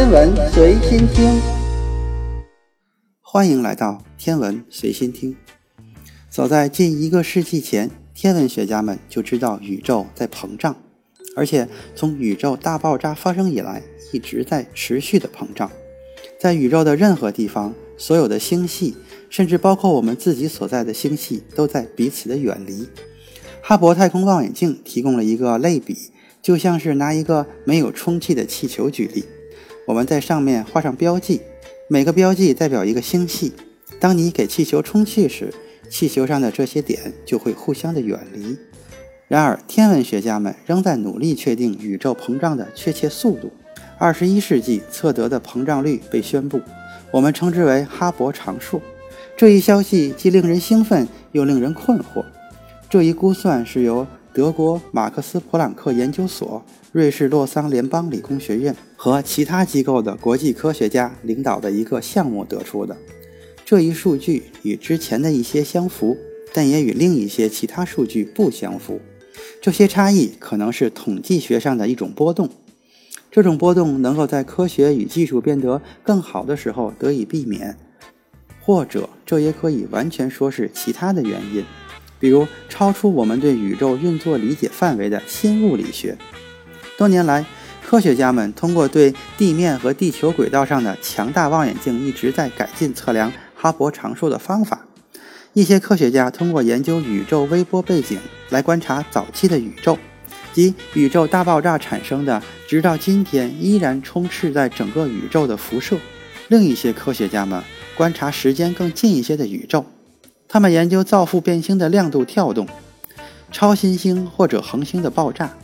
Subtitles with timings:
[0.00, 1.38] 天文随心听，
[3.20, 5.36] 欢迎来到天文随心听。
[6.30, 10.74] 早在近一个世纪前，天文学家们就知道宇宙在膨胀，
[11.36, 15.70] 而且从宇宙大爆炸发生以来，一直在持续的膨胀。
[16.40, 18.96] 在宇宙的任何地方，所有的星系，
[19.28, 22.88] 甚至包括我们自己所在的星系，都在彼此的远离。
[23.60, 25.94] 哈勃太空望远镜提供了一个类比，
[26.40, 29.26] 就像是拿一个没有充气的气球举例。
[29.90, 31.40] 我们在上面画上标记，
[31.88, 33.52] 每个标记代表一个星系。
[33.98, 35.52] 当你给气球充气时，
[35.90, 38.56] 气球上的这些点就会互相的远离。
[39.26, 43.50] 然而，天文学家们仍在努力确定宇宙膨胀的确切速度。
[43.98, 46.60] 二十一世纪测得的膨胀率被宣布，
[47.10, 48.80] 我们称之为哈勃常数。
[49.36, 52.24] 这一消息既令人兴奋，又令人困惑。
[52.88, 62.96] 这一估算是由德国马克思普朗克研究所、瑞士洛桑联邦理工学院和其他机构的国际科学家领导的一个项目得出的。
[63.64, 66.16] 这一数据与之前的一些相符，
[66.54, 69.00] 但也与另一些其他数据不相符。
[69.60, 72.48] 这些差异可能是统计学上的一种波动。
[73.32, 77.76] 这种波动能够在科学与技术变得更好的时候得以避免，
[78.60, 81.64] 或者这也可以完全说是其他的原因。
[82.20, 86.16] 比如，超出我们对宇宙运作理解范围的新物理学。
[86.98, 87.44] 多年来，
[87.84, 94.86] 科学家们通过对地面和地球轨道上的强大望远镜一直在改进测量哈勃常数的方法。
[95.54, 99.98] 一些科学家通过研究宇宙微波背景来观察早期的宇宙，
[100.52, 105.96] 即宇宙大爆炸产生的，直到今天依然充斥在整个宇宙的辐射。
[106.48, 107.62] 另一些科学家们
[107.96, 109.86] 观察时间更近一些的宇宙。
[110.52, 112.66] 他们研究造父变星的亮度跳动、
[113.52, 115.56] 超新星或者恒星的爆炸，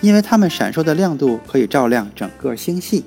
[0.00, 3.04] 因为它们闪烁的亮度可以照亮整个星系。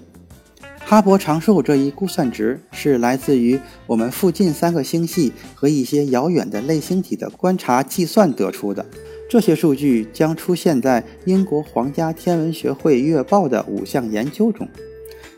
[0.86, 8.86] 哈勃常数这一估算值是来自于我们附近三个星系和一些遥远的类星体的观察计算得出的。
[9.28, 14.68] 这些数据将出现在英国皇家天文学会月报的五项研究中。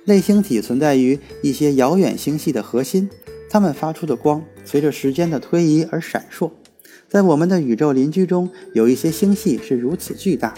[0.03, 3.09] 类星体存在于一些遥远星系的核心。
[3.50, 6.52] 它们发出的光随着时间的推移而闪烁。
[7.08, 10.53] 在我们的宇宙邻居中，有一些星系是如此巨大，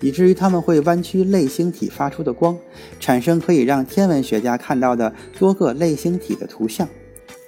[0.00, 2.58] 以至于它们会弯曲类星体发出的光，
[2.98, 6.88] 产生可以让天文学家看到的多个类星体的图像。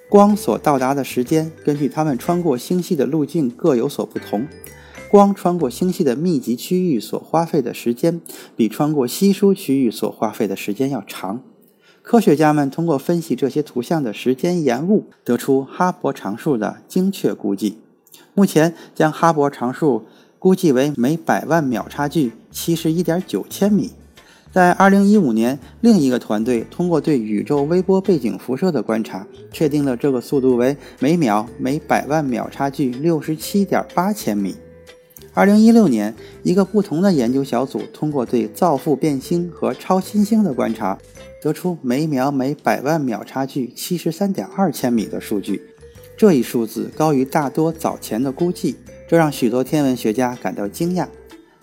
[0.09, 4.47] 光所到达的时间根据它们穿过星系的路径各有所不同。
[5.11, 8.21] 光穿过星系的密集区域所花费的时间，
[8.57, 11.43] 比穿过稀疏区域所花费的时间要长。
[12.04, 17.78] 科学家们通过分析这些图像的时间延误，得出哈勃常数的精确估计。
[18.34, 20.04] 目前将哈勃常数
[20.38, 23.91] 估计为每百万秒差距七十一点九千米。
[24.53, 34.54] 在二零一五年，另一个团队通过对宇宙微波背景辐射的观察，确定了这个速度为每秒每百万秒差距六十七点八千米。
[35.37, 36.15] 二零一六年，
[36.45, 40.97] 一个不同的研究小组通过对造父变星和超新星的观察，
[41.43, 45.61] 得出每秒每百万秒差距七十三点二千米的数据。
[46.17, 48.77] 这一数字高于大多早前的估计，
[49.09, 51.09] 这让许多天文学家感到惊讶。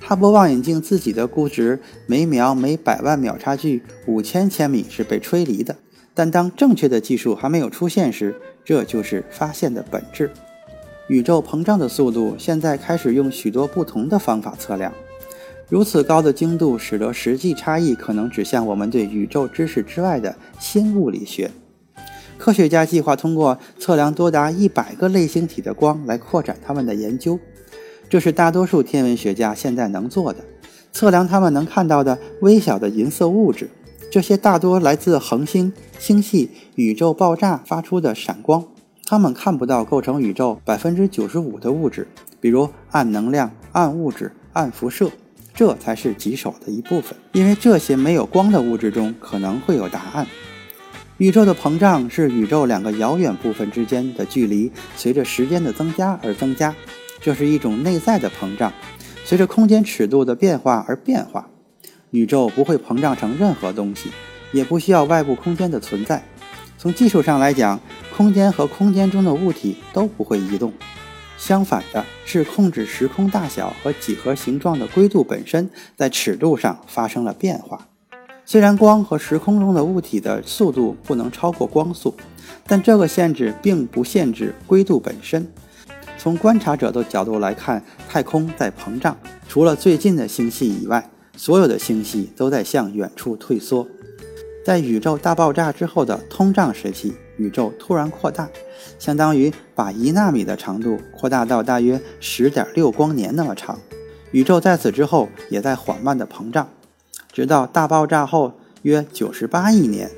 [0.02, 5.78] 哈勃望远镜自己的估值每秒每百万秒差距五千千米是被吹离的，
[6.14, 10.30] 但当正确的技术还没有出现时，这就是发现的本质。
[11.08, 14.94] 宇宙膨胀的速度现在开始用许多不同的方法测量，
[15.68, 21.52] 如此高的精度使得实际差异可能指向我们对宇宙知识之外的新物理学。
[22.38, 27.38] 科学家计划通过测量多达一百个类星体的光来扩展他们的研究，
[28.10, 30.40] 这是大多数天文学家现在能做的。
[30.92, 33.70] 测量他们能看到的微小的银色物质，
[34.10, 38.66] 这些大多来自恒星、星系、宇宙爆炸发出的闪光。
[39.06, 42.08] 他们看不到构成宇宙百分之九十五的物质，
[42.40, 45.12] 比如暗能量、暗物质、暗辐射，
[45.54, 47.18] 这才是棘手的一部分。
[47.34, 50.26] 因为这些没有光的物质中可能会有答案。
[51.18, 56.74] 宇宙的膨胀是宇宙两个遥远部分之间的距离随着时间的增加而增加，
[57.20, 58.72] 这是一种内在的膨胀，
[59.24, 61.48] 随着空间尺度的变化而变化。
[62.10, 64.10] 宇宙不会膨胀成任何东西，
[64.52, 66.24] 也不需要外部空间的存在。
[66.78, 67.80] 从技术上来讲，
[68.16, 70.72] 空间和空间中的物体都不会移动。
[71.38, 77.88] 相反的是，控制时空大小和几何形状的规度本身在尺度上发生了变化。
[78.46, 82.14] 虽然光和时空中的物体的速度不能超过光速，
[82.68, 85.48] 但这个限制并不限制规度本身。
[86.18, 89.18] 从观察者的角度来看，太空在膨胀，
[89.48, 93.88] 除了最近的星系以外，所有的星系都在向远处退缩。
[94.64, 98.48] 在宇宙大爆炸之后的通胀时期，宇宙突然扩大，
[99.00, 103.80] 相当于把一纳米的长度扩大到大约十点六光年那么长。
[104.32, 106.70] 宇宙在此之后也在缓慢的膨胀，
[107.32, 108.54] 直到大爆炸后
[108.84, 110.10] 约九十八亿年，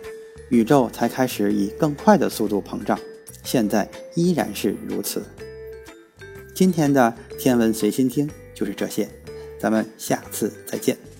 [0.49, 2.99] 宇宙才开始以更快的速度膨胀。
[3.43, 5.23] 现在依然是如此。
[6.53, 9.09] 今天的天文随心听就是这些，
[9.59, 11.12] 咱们下次再见。